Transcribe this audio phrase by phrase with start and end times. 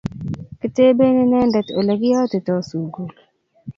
[0.61, 3.09] Kitebee inenendet olegiotitoi sugul